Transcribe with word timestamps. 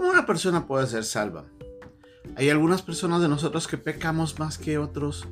¿Cómo 0.00 0.12
una 0.12 0.24
persona 0.24 0.66
puede 0.66 0.86
ser 0.86 1.04
salva? 1.04 1.44
Hay 2.34 2.48
algunas 2.48 2.80
personas 2.80 3.20
de 3.20 3.28
nosotros 3.28 3.68
que 3.68 3.76
pecamos 3.76 4.38
más 4.38 4.56
que 4.56 4.78
otros. 4.78 5.28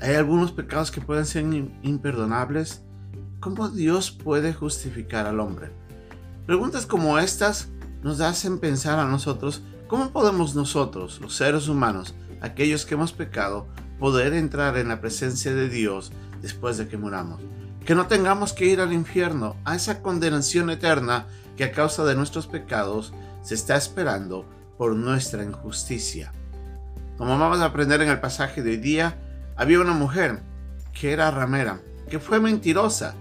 Hay 0.00 0.14
algunos 0.14 0.50
pecados 0.50 0.90
que 0.90 1.02
pueden 1.02 1.26
ser 1.26 1.44
imperdonables. 1.82 2.80
¿Cómo 3.38 3.68
Dios 3.68 4.10
puede 4.10 4.54
justificar 4.54 5.26
al 5.26 5.40
hombre? 5.40 5.72
Preguntas 6.46 6.86
como 6.86 7.18
estas 7.18 7.68
nos 8.02 8.22
hacen 8.22 8.60
pensar 8.60 8.98
a 8.98 9.04
nosotros 9.04 9.60
cómo 9.88 10.10
podemos 10.10 10.54
nosotros, 10.54 11.20
los 11.20 11.36
seres 11.36 11.68
humanos, 11.68 12.14
aquellos 12.40 12.86
que 12.86 12.94
hemos 12.94 13.12
pecado, 13.12 13.66
poder 13.98 14.32
entrar 14.32 14.78
en 14.78 14.88
la 14.88 15.02
presencia 15.02 15.54
de 15.54 15.68
Dios 15.68 16.12
después 16.40 16.78
de 16.78 16.88
que 16.88 16.96
muramos. 16.96 17.42
Que 17.84 17.94
no 17.94 18.06
tengamos 18.06 18.54
que 18.54 18.64
ir 18.64 18.80
al 18.80 18.94
infierno, 18.94 19.56
a 19.66 19.76
esa 19.76 20.00
condenación 20.00 20.70
eterna 20.70 21.26
que 21.58 21.64
a 21.64 21.72
causa 21.72 22.06
de 22.06 22.14
nuestros 22.14 22.46
pecados 22.46 23.12
se 23.42 23.54
está 23.54 23.76
esperando 23.76 24.44
por 24.76 24.94
nuestra 24.94 25.44
injusticia. 25.44 26.32
Como 27.16 27.38
vamos 27.38 27.60
a 27.60 27.66
aprender 27.66 28.00
en 28.02 28.08
el 28.08 28.20
pasaje 28.20 28.62
de 28.62 28.70
hoy 28.70 28.76
día, 28.76 29.18
había 29.56 29.80
una 29.80 29.92
mujer 29.92 30.40
que 30.92 31.12
era 31.12 31.30
ramera, 31.30 31.80
que 32.08 32.18
fue 32.18 32.40
mentirosa, 32.40 33.14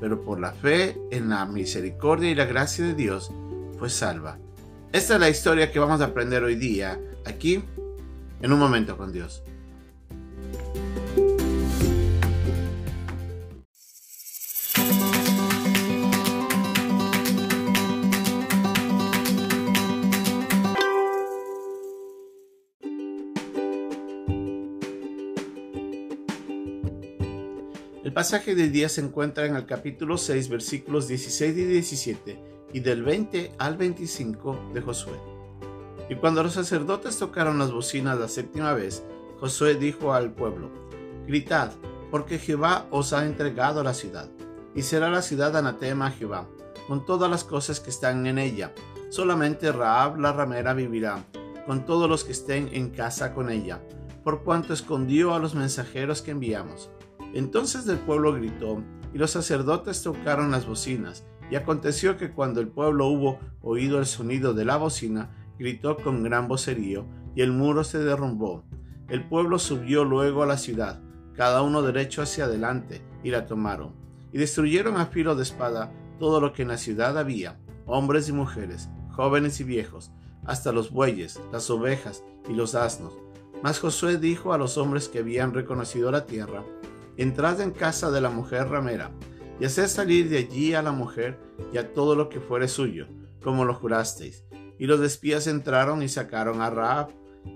pero 0.00 0.24
por 0.24 0.40
la 0.40 0.52
fe 0.52 0.96
en 1.10 1.28
la 1.28 1.46
misericordia 1.46 2.30
y 2.30 2.34
la 2.34 2.46
gracia 2.46 2.84
de 2.84 2.94
Dios 2.94 3.30
fue 3.78 3.88
salva. 3.90 4.38
Esta 4.92 5.14
es 5.14 5.20
la 5.20 5.28
historia 5.28 5.70
que 5.70 5.78
vamos 5.78 6.00
a 6.00 6.06
aprender 6.06 6.42
hoy 6.42 6.56
día, 6.56 6.98
aquí, 7.24 7.64
en 8.42 8.52
un 8.52 8.58
momento 8.58 8.96
con 8.96 9.12
Dios. 9.12 9.44
El 28.10 28.14
pasaje 28.14 28.56
del 28.56 28.72
día 28.72 28.88
se 28.88 29.02
encuentra 29.02 29.46
en 29.46 29.54
el 29.54 29.66
capítulo 29.66 30.18
6, 30.18 30.48
versículos 30.48 31.06
16 31.06 31.56
y 31.56 31.64
17, 31.64 32.42
y 32.72 32.80
del 32.80 33.04
20 33.04 33.52
al 33.56 33.76
25 33.76 34.72
de 34.74 34.80
Josué. 34.80 35.14
Y 36.08 36.16
cuando 36.16 36.42
los 36.42 36.54
sacerdotes 36.54 37.18
tocaron 37.18 37.60
las 37.60 37.70
bocinas 37.70 38.18
la 38.18 38.26
séptima 38.26 38.74
vez, 38.74 39.04
Josué 39.38 39.76
dijo 39.76 40.12
al 40.12 40.32
pueblo, 40.32 40.70
Gritad, 41.28 41.70
porque 42.10 42.40
Jehová 42.40 42.88
os 42.90 43.12
ha 43.12 43.24
entregado 43.24 43.84
la 43.84 43.94
ciudad, 43.94 44.28
y 44.74 44.82
será 44.82 45.08
la 45.08 45.22
ciudad 45.22 45.56
anatema 45.56 46.08
a 46.08 46.10
Jehová, 46.10 46.48
con 46.88 47.06
todas 47.06 47.30
las 47.30 47.44
cosas 47.44 47.78
que 47.78 47.90
están 47.90 48.26
en 48.26 48.38
ella. 48.38 48.72
Solamente 49.10 49.70
Raab 49.70 50.18
la 50.18 50.32
ramera 50.32 50.74
vivirá, 50.74 51.24
con 51.64 51.86
todos 51.86 52.10
los 52.10 52.24
que 52.24 52.32
estén 52.32 52.70
en 52.72 52.90
casa 52.90 53.34
con 53.34 53.52
ella, 53.52 53.80
por 54.24 54.42
cuanto 54.42 54.72
escondió 54.72 55.32
a 55.32 55.38
los 55.38 55.54
mensajeros 55.54 56.22
que 56.22 56.32
enviamos 56.32 56.90
entonces 57.38 57.86
el 57.88 57.98
pueblo 57.98 58.32
gritó, 58.34 58.82
y 59.12 59.18
los 59.18 59.30
sacerdotes 59.30 60.02
tocaron 60.02 60.50
las 60.50 60.66
bocinas, 60.66 61.24
y 61.50 61.56
aconteció 61.56 62.16
que 62.16 62.30
cuando 62.30 62.60
el 62.60 62.68
pueblo 62.68 63.06
hubo 63.08 63.38
oído 63.60 63.98
el 63.98 64.06
sonido 64.06 64.54
de 64.54 64.64
la 64.64 64.76
bocina, 64.76 65.30
gritó 65.58 65.96
con 65.96 66.22
gran 66.22 66.48
vocerío, 66.48 67.06
y 67.34 67.42
el 67.42 67.52
muro 67.52 67.84
se 67.84 67.98
derrumbó. 67.98 68.64
El 69.08 69.28
pueblo 69.28 69.58
subió 69.58 70.04
luego 70.04 70.42
a 70.42 70.46
la 70.46 70.56
ciudad, 70.56 71.00
cada 71.34 71.62
uno 71.62 71.82
derecho 71.82 72.22
hacia 72.22 72.44
adelante, 72.44 73.02
y 73.22 73.30
la 73.30 73.46
tomaron. 73.46 73.94
Y 74.32 74.38
destruyeron 74.38 74.96
a 74.96 75.06
filo 75.06 75.34
de 75.34 75.42
espada 75.42 75.92
todo 76.18 76.40
lo 76.40 76.52
que 76.52 76.62
en 76.62 76.68
la 76.68 76.78
ciudad 76.78 77.18
había, 77.18 77.58
hombres 77.86 78.28
y 78.28 78.32
mujeres, 78.32 78.88
jóvenes 79.10 79.60
y 79.60 79.64
viejos, 79.64 80.12
hasta 80.44 80.72
los 80.72 80.90
bueyes, 80.90 81.40
las 81.52 81.68
ovejas 81.70 82.22
y 82.48 82.52
los 82.52 82.74
asnos. 82.74 83.12
Mas 83.62 83.78
Josué 83.80 84.18
dijo 84.18 84.52
a 84.52 84.58
los 84.58 84.78
hombres 84.78 85.08
que 85.08 85.18
habían 85.18 85.52
reconocido 85.52 86.10
la 86.10 86.26
tierra, 86.26 86.64
entrad 87.16 87.60
en 87.60 87.70
casa 87.70 88.10
de 88.10 88.20
la 88.20 88.30
mujer 88.30 88.68
ramera, 88.68 89.10
y 89.58 89.66
haced 89.66 89.88
salir 89.88 90.28
de 90.28 90.38
allí 90.38 90.74
a 90.74 90.82
la 90.82 90.92
mujer 90.92 91.38
y 91.72 91.78
a 91.78 91.92
todo 91.92 92.16
lo 92.16 92.28
que 92.28 92.40
fuere 92.40 92.66
suyo, 92.66 93.06
como 93.42 93.64
lo 93.64 93.74
jurasteis. 93.74 94.44
Y 94.78 94.86
los 94.86 95.00
espías 95.00 95.46
entraron 95.46 96.02
y 96.02 96.08
sacaron 96.08 96.62
a 96.62 96.70
Raab, 96.70 97.10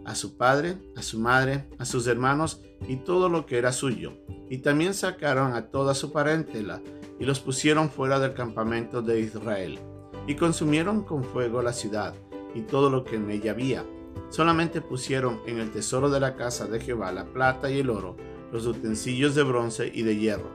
a 0.04 0.14
su 0.14 0.36
padre, 0.36 0.76
a 0.96 1.02
su 1.02 1.18
madre, 1.18 1.66
a 1.78 1.84
sus 1.84 2.06
hermanos 2.06 2.60
y 2.86 2.96
todo 2.96 3.28
lo 3.28 3.46
que 3.46 3.58
era 3.58 3.72
suyo. 3.72 4.12
Y 4.50 4.58
también 4.58 4.92
sacaron 4.92 5.54
a 5.54 5.68
toda 5.68 5.94
su 5.94 6.12
parentela 6.12 6.82
y 7.18 7.24
los 7.24 7.40
pusieron 7.40 7.90
fuera 7.90 8.18
del 8.18 8.34
campamento 8.34 9.00
de 9.00 9.20
Israel. 9.20 9.78
Y 10.26 10.36
consumieron 10.36 11.04
con 11.04 11.24
fuego 11.24 11.62
la 11.62 11.72
ciudad 11.72 12.14
y 12.54 12.62
todo 12.62 12.90
lo 12.90 13.04
que 13.04 13.16
en 13.16 13.30
ella 13.30 13.52
había. 13.52 13.84
Solamente 14.30 14.80
pusieron 14.80 15.40
en 15.46 15.58
el 15.58 15.70
tesoro 15.70 16.10
de 16.10 16.20
la 16.20 16.36
casa 16.36 16.66
de 16.66 16.80
Jehová 16.80 17.12
la 17.12 17.24
plata 17.24 17.70
y 17.70 17.80
el 17.80 17.90
oro, 17.90 18.16
los 18.54 18.66
utensilios 18.66 19.34
de 19.34 19.42
bronce 19.42 19.90
y 19.92 20.04
de 20.04 20.16
hierro. 20.16 20.48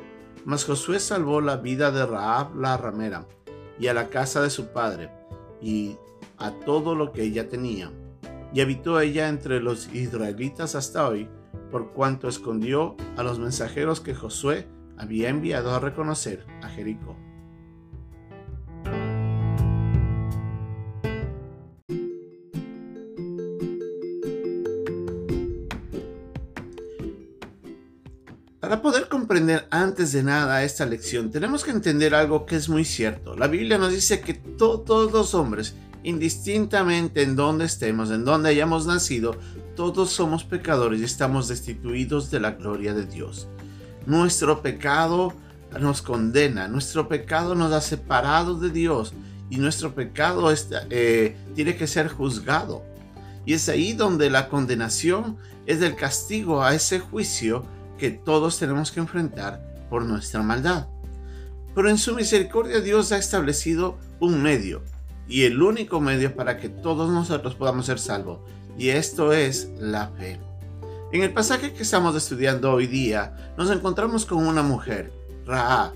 Mas 0.45 0.63
Josué 0.63 1.01
salvó 1.01 1.41
la 1.41 1.57
vida 1.57 1.91
de 1.91 2.05
Raab 2.05 2.55
la 2.55 2.77
ramera, 2.77 3.27
y 3.77 3.87
a 3.87 3.93
la 3.93 4.07
casa 4.07 4.41
de 4.41 4.49
su 4.49 4.67
padre, 4.67 5.11
y 5.61 5.97
a 6.37 6.51
todo 6.51 6.95
lo 6.95 7.11
que 7.11 7.23
ella 7.23 7.49
tenía. 7.49 7.91
Y 8.53 8.61
habitó 8.61 9.01
ella 9.01 9.27
entre 9.27 9.59
los 9.59 9.93
israelitas 9.93 10.75
hasta 10.75 11.09
hoy, 11.09 11.27
por 11.71 11.91
cuanto 11.91 12.29
escondió 12.29 12.95
a 13.17 13.23
los 13.23 13.37
mensajeros 13.37 13.99
que 13.99 14.15
Josué 14.15 14.65
había 14.97 15.27
enviado 15.27 15.75
a 15.75 15.79
reconocer 15.81 16.45
a 16.63 16.69
Jericó. 16.69 17.17
Para 28.69 28.83
poder 28.83 29.07
comprender 29.07 29.67
antes 29.71 30.11
de 30.11 30.21
nada 30.21 30.63
esta 30.63 30.85
lección, 30.85 31.31
tenemos 31.31 31.63
que 31.63 31.71
entender 31.71 32.13
algo 32.13 32.45
que 32.45 32.55
es 32.55 32.69
muy 32.69 32.85
cierto. 32.85 33.35
La 33.35 33.47
Biblia 33.47 33.79
nos 33.79 33.91
dice 33.91 34.21
que 34.21 34.35
todos 34.35 35.11
los 35.11 35.33
hombres, 35.33 35.73
indistintamente 36.03 37.23
en 37.23 37.35
donde 37.35 37.65
estemos, 37.65 38.11
en 38.11 38.23
donde 38.23 38.49
hayamos 38.49 38.85
nacido, 38.85 39.35
todos 39.75 40.11
somos 40.11 40.43
pecadores 40.43 41.01
y 41.01 41.05
estamos 41.05 41.47
destituidos 41.47 42.29
de 42.29 42.41
la 42.41 42.51
gloria 42.51 42.93
de 42.93 43.07
Dios. 43.07 43.47
Nuestro 44.05 44.61
pecado 44.61 45.33
nos 45.79 46.03
condena, 46.03 46.67
nuestro 46.67 47.07
pecado 47.07 47.55
nos 47.55 47.73
ha 47.73 47.81
separado 47.81 48.53
de 48.53 48.69
Dios 48.69 49.13
y 49.49 49.57
nuestro 49.57 49.95
pecado 49.95 50.53
eh, 50.91 51.35
tiene 51.55 51.75
que 51.75 51.87
ser 51.87 52.07
juzgado. 52.07 52.83
Y 53.47 53.53
es 53.53 53.67
ahí 53.67 53.93
donde 53.93 54.29
la 54.29 54.47
condenación 54.47 55.37
es 55.65 55.81
el 55.81 55.95
castigo 55.95 56.61
a 56.61 56.75
ese 56.75 56.99
juicio 56.99 57.65
que 57.99 58.09
todos 58.09 58.57
tenemos 58.57 58.91
que 58.91 58.99
enfrentar 58.99 59.61
por 59.91 60.03
nuestra 60.03 60.41
maldad. 60.41 60.87
Pero 61.75 61.89
en 61.89 61.99
su 61.99 62.15
misericordia 62.15 62.81
Dios 62.81 63.11
ha 63.11 63.17
establecido 63.17 63.99
un 64.19 64.41
medio, 64.41 64.81
y 65.27 65.43
el 65.43 65.61
único 65.61 66.01
medio 66.01 66.35
para 66.35 66.57
que 66.57 66.69
todos 66.69 67.11
nosotros 67.11 67.53
podamos 67.53 67.85
ser 67.85 67.99
salvos, 67.99 68.39
y 68.77 68.89
esto 68.89 69.33
es 69.33 69.69
la 69.79 70.07
fe. 70.17 70.39
En 71.11 71.21
el 71.21 71.33
pasaje 71.33 71.73
que 71.73 71.83
estamos 71.83 72.15
estudiando 72.15 72.71
hoy 72.71 72.87
día, 72.87 73.53
nos 73.57 73.69
encontramos 73.69 74.25
con 74.25 74.47
una 74.47 74.63
mujer, 74.63 75.11
Raab, 75.45 75.93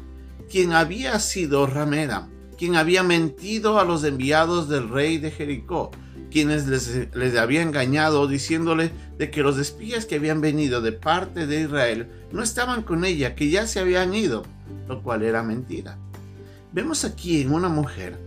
quien 0.49 0.73
había 0.73 1.19
sido 1.19 1.65
ramera, 1.65 2.27
quien 2.57 2.75
había 2.75 3.03
mentido 3.03 3.79
a 3.79 3.85
los 3.85 4.03
enviados 4.03 4.69
del 4.69 4.89
rey 4.89 5.17
de 5.17 5.31
Jericó, 5.31 5.91
quienes 6.33 6.67
les, 6.67 7.15
les 7.15 7.37
había 7.37 7.61
engañado 7.61 8.27
diciéndole 8.27 8.91
de 9.19 9.29
que 9.29 9.43
los 9.43 9.59
espías 9.59 10.05
que 10.05 10.15
habían 10.15 10.41
venido 10.41 10.81
de 10.81 10.91
parte 10.91 11.45
de 11.45 11.61
Israel 11.61 12.07
no 12.31 12.41
estaban 12.41 12.81
con 12.81 13.05
ella, 13.05 13.35
que 13.35 13.51
ya 13.51 13.67
se 13.67 13.79
habían 13.79 14.15
ido, 14.15 14.43
lo 14.87 15.03
cual 15.03 15.21
era 15.21 15.43
mentira. 15.43 15.99
Vemos 16.71 17.05
aquí 17.05 17.41
en 17.41 17.53
una 17.53 17.69
mujer 17.69 18.17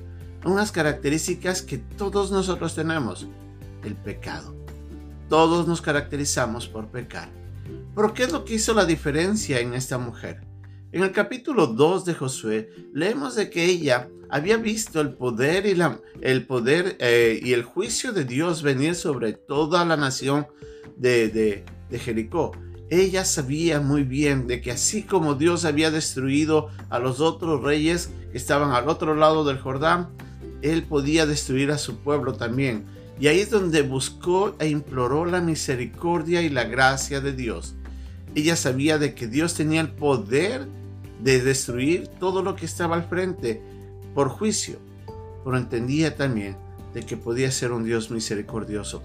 unas 0.45 0.71
características 0.71 1.63
que 1.63 1.79
todos 1.79 2.31
nosotros 2.31 2.77
tenemos, 2.77 3.27
el 3.83 3.97
pecado. 3.97 4.55
Todos 5.29 5.67
nos 5.67 5.83
caracterizamos 5.83 6.69
por 6.69 6.87
pecar. 6.87 7.29
Pero 7.97 8.15
¿qué 8.15 8.23
es 8.23 8.33
lo 8.33 8.45
que 8.45 8.55
hizo 8.55 8.73
la 8.73 8.85
diferencia 8.85 9.59
en 9.59 9.75
esta 9.75 9.99
mujer? 9.99 10.46
En 10.93 11.03
el 11.03 11.11
capítulo 11.11 11.67
2 11.67 12.05
de 12.05 12.15
Josué 12.15 12.71
leemos 12.95 13.35
de 13.35 13.51
que 13.51 13.65
ella 13.65 14.09
había 14.29 14.57
visto 14.57 15.01
el 15.01 15.15
poder 15.15 15.67
y, 15.67 15.77
eh, 15.81 17.41
el 17.53 17.65
juicio 17.65 18.13
de 18.13 18.25
Dios 18.25 18.63
venir 18.63 18.95
sobre 18.95 19.33
toda 19.33 19.85
la 19.85 19.97
nación 19.97 20.47
de, 20.97 21.29
de, 21.29 21.65
de 21.91 21.99
Jericó. 21.99 22.53
Ella 22.89 23.25
sabía 23.25 23.81
muy 23.81 24.05
bien 24.05 24.47
de 24.47 24.61
que 24.61 24.71
así 24.71 25.03
como 25.03 25.35
Dios 25.35 25.65
había 25.65 25.91
destruido 25.91 26.71
a 26.89 27.01
los 27.01 27.21
otros 27.21 27.63
reyes 27.63 28.11
que 28.31 28.39
estaban 28.39 28.71
al 28.71 28.89
otro 28.89 29.17
lado 29.17 29.45
del 29.45 29.59
Jordán, 29.59 30.11
Él 30.63 30.85
podía 30.85 31.27
destruir 31.27 31.73
a 31.73 31.79
su 31.79 31.99
pueblo 31.99 32.35
también. 32.35 32.85
Y 33.19 33.27
ahí 33.27 33.41
es 33.41 33.51
donde 33.51 33.83
buscó 33.83 34.55
e 34.61 34.69
imploró 34.69 35.25
la 35.25 35.41
misericordia 35.41 36.43
y 36.43 36.49
la 36.49 36.65
gracia 36.65 37.21
de 37.21 37.33
Dios. 37.33 37.75
Ella 38.37 38.55
sabía 38.55 38.99
de 38.99 39.15
que 39.15 39.29
Dios 39.29 39.55
tenía 39.55 39.81
el 39.81 39.89
poder 39.89 40.69
de 41.23 41.41
destruir 41.41 42.07
todo 42.21 42.43
lo 42.43 42.55
que 42.55 42.67
estaba 42.67 42.95
al 42.95 43.09
frente 43.09 43.63
por 44.15 44.29
juicio, 44.29 44.79
pero 45.43 45.57
entendía 45.57 46.17
también 46.17 46.55
de 46.93 47.01
que 47.01 47.17
podía 47.17 47.51
ser 47.51 47.73
un 47.73 47.85
Dios 47.85 48.11
misericordioso. 48.11 49.03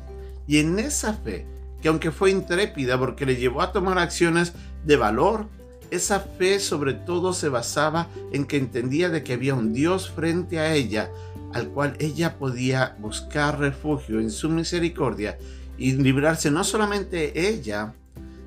Y 0.47 0.57
en 0.57 0.77
esa 0.79 1.13
fe, 1.13 1.45
que 1.81 1.87
aunque 1.87 2.11
fue 2.11 2.29
intrépida 2.29 2.99
porque 2.99 3.25
le 3.25 3.37
llevó 3.37 3.61
a 3.61 3.71
tomar 3.71 3.99
acciones 3.99 4.51
de 4.83 4.97
valor, 4.97 5.47
esa 5.91 6.19
fe 6.19 6.59
sobre 6.59 6.93
todo 6.93 7.31
se 7.31 7.47
basaba 7.47 8.09
en 8.33 8.43
que 8.43 8.57
entendía 8.57 9.07
de 9.07 9.23
que 9.23 9.31
había 9.31 9.55
un 9.55 9.71
Dios 9.71 10.11
frente 10.11 10.59
a 10.59 10.73
ella, 10.73 11.09
al 11.53 11.69
cual 11.69 11.95
ella 11.99 12.37
podía 12.37 12.97
buscar 12.99 13.59
refugio 13.59 14.19
en 14.19 14.29
su 14.29 14.49
misericordia 14.49 15.37
y 15.77 15.93
librarse 15.93 16.51
no 16.51 16.65
solamente 16.65 17.47
ella, 17.47 17.93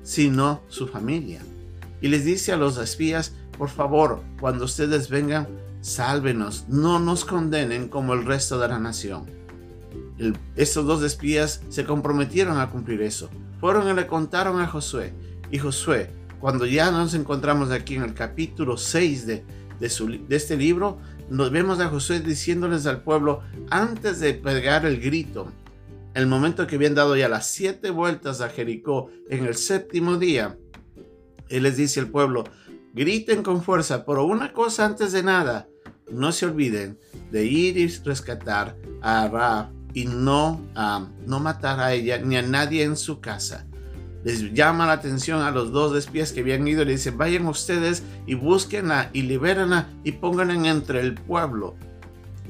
sino 0.05 0.61
su 0.69 0.87
familia. 0.87 1.41
Y 1.99 2.07
les 2.07 2.23
dice 2.23 2.53
a 2.53 2.57
los 2.57 2.77
espías, 2.77 3.33
por 3.57 3.69
favor, 3.69 4.21
cuando 4.39 4.65
ustedes 4.65 5.09
vengan, 5.09 5.47
sálvenos, 5.81 6.65
no 6.69 6.99
nos 6.99 7.25
condenen 7.25 7.89
como 7.89 8.13
el 8.13 8.25
resto 8.25 8.59
de 8.59 8.67
la 8.69 8.79
nación. 8.79 9.25
estos 10.55 10.85
dos 10.85 11.03
espías 11.03 11.61
se 11.69 11.83
comprometieron 11.83 12.59
a 12.59 12.69
cumplir 12.69 13.01
eso. 13.01 13.29
Fueron 13.59 13.89
y 13.89 13.93
le 13.93 14.07
contaron 14.07 14.61
a 14.61 14.67
Josué. 14.67 15.13
Y 15.51 15.57
Josué, 15.57 16.09
cuando 16.39 16.65
ya 16.65 16.91
nos 16.91 17.13
encontramos 17.15 17.71
aquí 17.71 17.95
en 17.95 18.03
el 18.03 18.13
capítulo 18.13 18.77
6 18.77 19.25
de, 19.25 19.43
de 19.79 20.35
este 20.35 20.55
libro, 20.55 20.99
nos 21.29 21.49
vemos 21.49 21.79
a 21.79 21.89
Josué 21.89 22.19
diciéndoles 22.19 22.85
al 22.85 23.01
pueblo, 23.01 23.41
antes 23.71 24.19
de 24.19 24.35
pegar 24.35 24.85
el 24.85 25.01
grito, 25.01 25.51
el 26.15 26.27
momento 26.27 26.65
que 26.65 26.77
habían 26.77 26.95
dado 26.95 27.15
ya 27.15 27.29
las 27.29 27.47
siete 27.47 27.89
vueltas 27.89 28.41
a 28.41 28.49
Jericó 28.49 29.09
en 29.29 29.45
el 29.45 29.55
séptimo 29.55 30.17
día, 30.17 30.57
él 31.49 31.63
les 31.63 31.77
dice 31.77 31.99
al 31.99 32.09
pueblo, 32.09 32.45
griten 32.93 33.43
con 33.43 33.61
fuerza, 33.61 34.05
pero 34.05 34.25
una 34.25 34.53
cosa 34.53 34.85
antes 34.85 35.11
de 35.11 35.23
nada, 35.23 35.67
no 36.09 36.31
se 36.31 36.45
olviden 36.45 36.97
de 37.31 37.45
ir 37.45 37.77
y 37.77 37.87
rescatar 37.87 38.77
a 39.01 39.27
Ra 39.27 39.71
y 39.93 40.05
no, 40.05 40.61
no 41.25 41.39
matar 41.39 41.79
a 41.79 41.93
ella 41.93 42.17
ni 42.17 42.37
a 42.37 42.41
nadie 42.41 42.83
en 42.83 42.95
su 42.95 43.19
casa. 43.19 43.67
Les 44.23 44.53
llama 44.53 44.87
la 44.87 44.93
atención 44.93 45.41
a 45.41 45.51
los 45.51 45.71
dos 45.71 45.95
espías 45.97 46.31
que 46.31 46.39
habían 46.39 46.67
ido 46.67 46.81
y 46.81 46.85
le 46.85 46.91
dicen, 46.93 47.17
vayan 47.17 47.45
ustedes 47.45 48.03
y 48.25 48.35
búsquenla 48.35 49.09
y 49.13 49.23
libérenla 49.23 49.89
y 50.03 50.13
pónganla 50.13 50.69
entre 50.69 51.01
el 51.01 51.13
pueblo. 51.15 51.75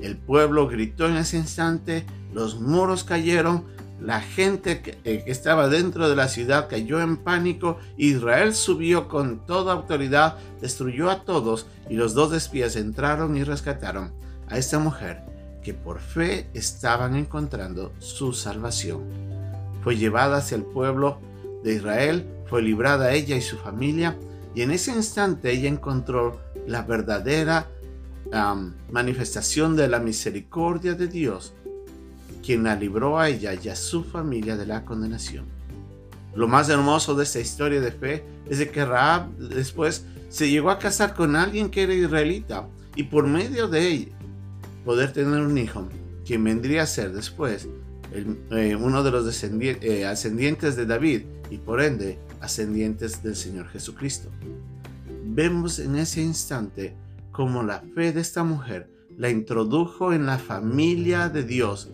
El 0.02 0.18
pueblo 0.18 0.68
gritó 0.68 1.08
en 1.08 1.18
ese 1.18 1.38
instante, 1.38 2.06
los 2.36 2.60
muros 2.60 3.06
cayeron, 3.06 3.64
la 4.02 4.20
gente 4.20 4.82
eh, 5.06 5.24
que, 5.24 5.32
estaba 5.32 5.70
dentro 5.70 6.10
de 6.10 6.18
la 6.18 6.28
ciudad 6.28 6.68
cayó 6.70 7.00
en 7.00 7.16
pánico, 7.16 7.80
Israel 7.96 8.54
subió 8.54 9.08
con 9.08 9.46
toda 9.46 9.72
autoridad, 9.72 10.38
destruyó 10.60 11.10
a 11.10 11.24
todos 11.24 11.66
y 11.90 11.96
los 11.96 12.14
dos 12.14 12.34
espías 12.34 12.76
entraron 12.76 13.38
y 13.38 13.46
rescataron 13.46 14.12
a 14.50 14.58
esta 14.58 14.80
mujer 14.80 15.24
que 15.64 15.74
por 15.74 16.00
fe 16.00 16.50
estaban 16.54 17.16
encontrando 17.16 17.94
su 18.00 18.34
salvación. 18.34 19.04
Fue 19.82 19.96
llevada 19.96 20.38
hacia 20.38 20.58
el 20.58 20.64
pueblo 20.64 21.20
de 21.64 21.76
Israel, 21.76 22.28
fue 22.48 22.62
librada 22.62 23.14
ella 23.14 23.38
y 23.38 23.42
su 23.42 23.56
familia 23.56 24.18
y 24.54 24.62
en 24.62 24.72
ese 24.72 24.92
instante 24.92 25.52
ella 25.52 25.70
encontró 25.70 26.42
la 26.68 26.82
verdadera 26.82 27.68
manifestación 28.92 29.78
de 29.78 29.88
la 29.88 30.00
misericordia 30.00 30.96
de 30.96 31.08
Dios 31.08 31.54
quien 32.46 32.64
la 32.64 32.76
libró 32.76 33.18
a 33.18 33.30
ella 33.30 33.56
y 33.56 33.70
a 33.70 33.76
su 33.76 34.04
familia 34.04 34.56
de 34.56 34.68
la 34.68 34.86
condenación. 34.86 35.46
Lo 36.36 36.48
más 36.48 36.70
hermoso 36.70 37.16
de 37.16 37.24
esta 37.24 37.40
historia 37.40 37.82
de 37.82 37.92
fe 37.92 38.24
es 38.48 38.60
de 38.60 38.70
que 38.70 38.86
Raab 38.86 39.36
después 39.38 40.06
se 40.30 40.50
llegó 40.50 40.70
a 40.70 40.78
casar 40.78 41.16
con 41.16 41.36
alguien 41.36 41.70
que 41.70 41.84
era 41.84 41.94
israelita 41.94 42.68
y 42.96 43.04
por 43.04 43.26
medio 43.26 43.68
de 43.68 43.88
ella 43.88 44.12
poder 44.84 45.12
tener 45.12 45.42
un 45.42 45.58
hijo, 45.58 45.88
quien 46.24 46.44
vendría 46.44 46.84
a 46.84 46.88
ser 46.88 47.14
después 47.14 47.68
eh, 48.52 48.76
uno 48.76 49.02
de 49.02 49.12
los 49.12 49.44
eh, 49.44 50.06
ascendientes 50.06 50.76
de 50.76 50.86
David 50.86 51.24
y 51.50 51.58
por 51.58 51.82
ende 51.82 52.20
ascendientes 52.42 53.24
del 53.24 53.36
Señor 53.36 53.70
Jesucristo. 53.70 54.30
Vemos 55.26 55.80
en 55.80 55.96
ese 55.96 56.22
instante 56.22 56.96
cómo 57.32 57.64
la 57.64 57.82
fe 57.96 58.12
de 58.12 58.22
esta 58.22 58.44
mujer 58.44 58.88
la 59.18 59.30
introdujo 59.30 60.14
en 60.14 60.26
la 60.26 60.38
familia 60.38 61.30
de 61.30 61.44
Dios 61.44 61.90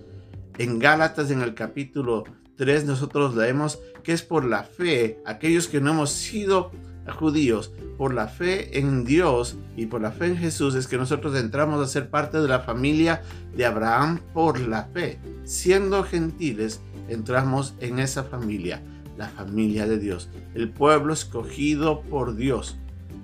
en 0.62 0.78
Gálatas 0.78 1.32
en 1.32 1.42
el 1.42 1.56
capítulo 1.56 2.24
3 2.58 2.86
nosotros 2.86 3.36
leemos 3.36 3.80
que 4.04 4.14
es 4.14 4.22
por 4.22 4.46
la 4.46 4.64
fe, 4.64 5.20
aquellos 5.26 5.68
que 5.68 5.82
no 5.82 5.90
hemos 5.90 6.12
sido 6.12 6.72
judíos, 7.18 7.74
por 7.98 8.14
la 8.14 8.28
fe 8.28 8.78
en 8.78 9.04
Dios 9.04 9.58
y 9.76 9.88
por 9.88 10.02
la 10.02 10.12
fe 10.12 10.28
en 10.28 10.38
Jesús 10.38 10.76
es 10.76 10.86
que 10.86 10.98
nosotros 10.98 11.36
entramos 11.36 11.82
a 11.82 11.92
ser 11.92 12.12
parte 12.12 12.40
de 12.40 12.48
la 12.48 12.60
familia 12.60 13.24
de 13.56 13.66
Abraham 13.66 14.20
por 14.36 14.60
la 14.60 14.84
fe. 14.86 15.20
Siendo 15.46 16.04
gentiles, 16.04 16.80
entramos 17.10 17.74
en 17.80 17.98
esa 17.98 18.24
familia, 18.24 18.84
la 19.18 19.30
familia 19.30 19.88
de 19.88 19.98
Dios, 19.98 20.30
el 20.54 20.70
pueblo 20.70 21.14
escogido 21.14 22.02
por 22.02 22.36
Dios 22.36 22.78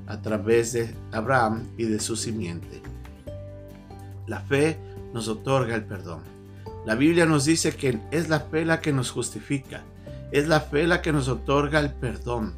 a 0.08 0.24
través 0.24 0.74
de 0.74 0.96
Abraham 1.12 1.68
y 1.78 1.84
de 1.84 2.00
su 2.00 2.16
simiente. 2.16 2.82
La 4.26 4.40
fe 4.40 4.80
nos 5.14 5.28
otorga 5.28 5.76
el 5.76 5.86
perdón. 5.86 6.37
La 6.88 6.96
Biblia 6.96 7.26
nos 7.26 7.44
dice 7.44 7.76
que 7.76 8.00
es 8.12 8.30
la 8.30 8.40
fe 8.40 8.64
la 8.64 8.80
que 8.80 8.94
nos 8.94 9.12
justifica, 9.12 9.84
es 10.32 10.48
la 10.48 10.62
fe 10.62 10.88
la 10.88 11.02
que 11.02 11.12
nos 11.12 11.28
otorga 11.28 11.82
el 11.82 11.92
perdón, 11.92 12.54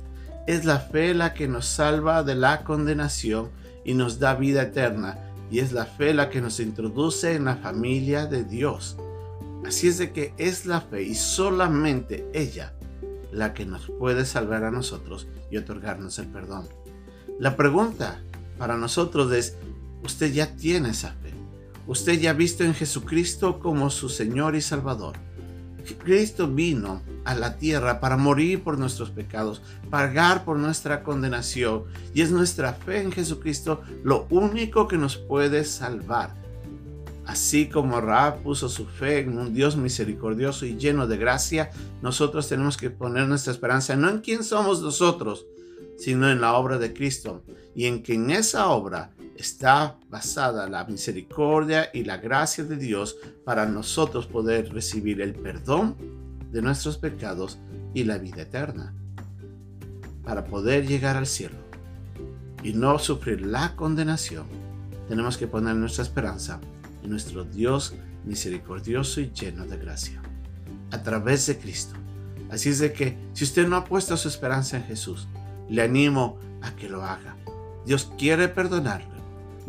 es 0.45 0.65
la 0.65 0.77
fe 0.77 1.15
la 1.15 1.33
que 1.33 1.47
nos 1.47 1.65
salva 1.65 2.21
de 2.21 2.35
la 2.35 2.63
condenación 2.63 3.49
y 3.83 3.95
nos 3.95 4.19
da 4.19 4.35
vida 4.35 4.61
eterna, 4.61 5.17
y 5.49 5.57
es 5.57 5.71
la 5.71 5.87
fe 5.87 6.13
la 6.13 6.29
que 6.29 6.41
nos 6.41 6.59
introduce 6.59 7.33
en 7.33 7.45
la 7.45 7.55
familia 7.55 8.27
de 8.27 8.43
Dios. 8.43 8.97
Así 9.65 9.87
es 9.87 9.97
de 9.97 10.11
que 10.11 10.31
es 10.37 10.67
la 10.67 10.81
fe 10.81 11.01
y 11.01 11.15
solamente 11.15 12.29
ella 12.31 12.75
la 13.31 13.55
que 13.55 13.65
nos 13.65 13.89
puede 13.89 14.25
salvar 14.25 14.63
a 14.63 14.69
nosotros 14.69 15.27
y 15.49 15.57
otorgarnos 15.57 16.19
el 16.19 16.27
perdón. 16.27 16.69
La 17.39 17.57
pregunta 17.57 18.21
para 18.59 18.77
nosotros 18.77 19.33
es, 19.33 19.55
¿usted 20.03 20.31
ya 20.31 20.55
tiene 20.55 20.89
esa 20.89 21.13
fe? 21.13 21.38
Usted 21.89 22.19
ya 22.19 22.29
ha 22.29 22.33
visto 22.33 22.63
en 22.63 22.75
Jesucristo 22.75 23.57
como 23.57 23.89
su 23.89 24.09
Señor 24.09 24.55
y 24.55 24.61
Salvador. 24.61 25.15
Cristo 25.97 26.47
vino 26.47 27.01
a 27.25 27.33
la 27.33 27.57
tierra 27.57 27.99
para 27.99 28.15
morir 28.15 28.61
por 28.61 28.77
nuestros 28.77 29.09
pecados, 29.09 29.63
pagar 29.89 30.45
por 30.45 30.59
nuestra 30.59 31.01
condenación, 31.01 31.85
y 32.13 32.21
es 32.21 32.29
nuestra 32.29 32.73
fe 32.73 33.01
en 33.01 33.11
Jesucristo 33.11 33.81
lo 34.03 34.27
único 34.29 34.87
que 34.87 34.99
nos 34.99 35.17
puede 35.17 35.65
salvar. 35.65 36.35
Así 37.25 37.67
como 37.67 37.99
Raab 37.99 38.43
puso 38.43 38.69
su 38.69 38.85
fe 38.85 39.21
en 39.21 39.35
un 39.39 39.55
Dios 39.55 39.75
misericordioso 39.75 40.67
y 40.67 40.77
lleno 40.77 41.07
de 41.07 41.17
gracia, 41.17 41.71
nosotros 42.03 42.47
tenemos 42.47 42.77
que 42.77 42.91
poner 42.91 43.27
nuestra 43.27 43.51
esperanza 43.51 43.95
no 43.95 44.09
en 44.09 44.19
quién 44.19 44.43
somos 44.43 44.83
nosotros, 44.83 45.47
sino 45.99 46.31
en 46.31 46.41
la 46.41 46.53
obra 46.53 46.77
de 46.77 46.93
Cristo, 46.93 47.43
y 47.75 47.85
en 47.85 48.01
que 48.01 48.15
en 48.15 48.31
esa 48.31 48.69
obra 48.69 49.11
está 49.35 49.97
basada 50.09 50.67
la 50.67 50.83
misericordia 50.85 51.89
y 51.93 52.03
la 52.03 52.17
gracia 52.17 52.63
de 52.63 52.75
Dios 52.75 53.17
para 53.45 53.65
nosotros 53.65 54.27
poder 54.27 54.73
recibir 54.73 55.21
el 55.21 55.33
perdón 55.33 55.95
de 56.51 56.61
nuestros 56.61 56.97
pecados 56.97 57.59
y 57.93 58.03
la 58.03 58.17
vida 58.17 58.41
eterna. 58.41 58.93
Para 60.23 60.45
poder 60.45 60.87
llegar 60.87 61.15
al 61.15 61.27
cielo 61.27 61.55
y 62.63 62.73
no 62.73 62.99
sufrir 62.99 63.45
la 63.45 63.75
condenación, 63.75 64.45
tenemos 65.07 65.37
que 65.37 65.47
poner 65.47 65.75
nuestra 65.75 66.03
esperanza 66.03 66.59
en 67.03 67.09
nuestro 67.09 67.43
Dios 67.45 67.93
misericordioso 68.25 69.21
y 69.21 69.31
lleno 69.31 69.65
de 69.65 69.77
gracia, 69.77 70.21
a 70.91 71.01
través 71.01 71.47
de 71.47 71.57
Cristo. 71.57 71.95
Así 72.49 72.69
es 72.69 72.79
de 72.79 72.91
que 72.91 73.17
si 73.33 73.43
usted 73.43 73.67
no 73.67 73.77
ha 73.77 73.85
puesto 73.85 74.17
su 74.17 74.27
esperanza 74.27 74.77
en 74.77 74.83
Jesús, 74.83 75.27
le 75.69 75.81
animo 75.81 76.37
a 76.61 76.75
que 76.75 76.89
lo 76.89 77.03
haga. 77.03 77.35
Dios 77.85 78.11
quiere 78.17 78.47
perdonarle 78.49 79.19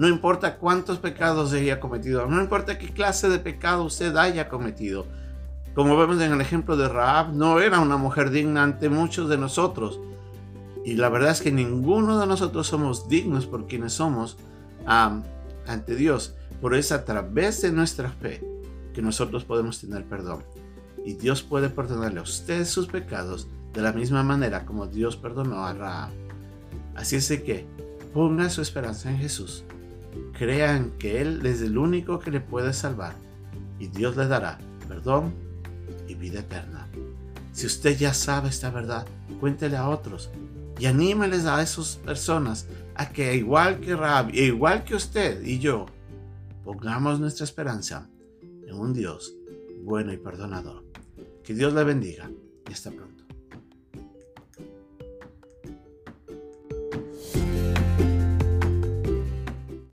no 0.00 0.08
importa 0.08 0.56
cuántos 0.56 0.96
pecados 0.96 1.52
haya 1.52 1.78
cometido, 1.78 2.26
no 2.26 2.40
importa 2.40 2.78
qué 2.78 2.88
clase 2.88 3.28
de 3.28 3.38
pecado 3.38 3.84
usted 3.84 4.16
haya 4.16 4.48
cometido. 4.48 5.04
Como 5.74 5.94
vemos 5.98 6.18
en 6.22 6.32
el 6.32 6.40
ejemplo 6.40 6.74
de 6.78 6.88
Raab, 6.88 7.34
no 7.34 7.60
era 7.60 7.80
una 7.80 7.98
mujer 7.98 8.30
digna 8.30 8.62
ante 8.62 8.88
muchos 8.88 9.28
de 9.28 9.36
nosotros. 9.36 10.00
Y 10.86 10.94
la 10.94 11.10
verdad 11.10 11.32
es 11.32 11.42
que 11.42 11.52
ninguno 11.52 12.18
de 12.18 12.26
nosotros 12.26 12.66
somos 12.66 13.10
dignos 13.10 13.44
por 13.44 13.66
quienes 13.66 13.92
somos 13.92 14.38
ante 14.86 15.94
Dios. 15.94 16.34
Por 16.62 16.74
eso 16.74 16.94
a 16.94 17.04
través 17.04 17.60
de 17.60 17.70
nuestra 17.70 18.08
fe 18.08 18.42
que 18.94 19.02
nosotros 19.02 19.44
podemos 19.44 19.82
tener 19.82 20.06
perdón. 20.06 20.44
Y 21.04 21.12
Dios 21.12 21.42
puede 21.42 21.68
perdonarle 21.68 22.20
a 22.20 22.22
usted 22.22 22.64
sus 22.64 22.86
pecados 22.86 23.48
de 23.72 23.82
la 23.82 23.92
misma 23.92 24.22
manera 24.22 24.64
como 24.64 24.86
Dios 24.86 25.16
perdonó 25.16 25.64
a 25.64 25.72
Raab. 25.72 26.10
Así 26.94 27.16
es 27.16 27.28
de 27.28 27.42
que 27.42 27.66
ponga 28.12 28.50
su 28.50 28.62
esperanza 28.62 29.10
en 29.10 29.18
Jesús 29.18 29.64
crean 30.36 30.92
que 30.98 31.20
Él 31.20 31.44
es 31.46 31.62
el 31.62 31.78
único 31.78 32.18
que 32.18 32.30
le 32.30 32.40
puede 32.40 32.72
salvar 32.72 33.14
y 33.78 33.86
Dios 33.88 34.16
le 34.16 34.26
dará 34.26 34.58
perdón 34.88 35.32
y 36.08 36.14
vida 36.14 36.40
eterna. 36.40 36.88
Si 37.52 37.66
usted 37.66 37.96
ya 37.96 38.14
sabe 38.14 38.48
esta 38.48 38.70
verdad, 38.70 39.06
cuéntele 39.38 39.76
a 39.76 39.88
otros 39.88 40.30
y 40.78 40.86
anímeles 40.86 41.46
a 41.46 41.62
esas 41.62 41.96
personas 41.96 42.66
a 42.94 43.10
que 43.10 43.36
igual 43.36 43.80
que 43.80 43.94
Rab, 43.94 44.34
igual 44.34 44.84
que 44.84 44.94
usted 44.94 45.42
y 45.44 45.58
yo, 45.58 45.86
pongamos 46.64 47.20
nuestra 47.20 47.44
esperanza 47.44 48.08
en 48.66 48.74
un 48.74 48.92
Dios 48.92 49.34
bueno 49.82 50.12
y 50.12 50.16
perdonador. 50.16 50.84
Que 51.44 51.54
Dios 51.54 51.72
le 51.72 51.84
bendiga 51.84 52.30
y 52.68 52.72
hasta 52.72 52.90
pronto. 52.90 53.19